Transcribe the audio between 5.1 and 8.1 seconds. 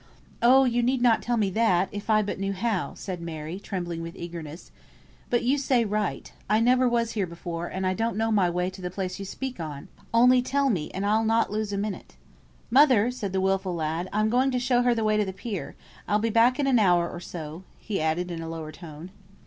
"But you say right, I never was here before, and I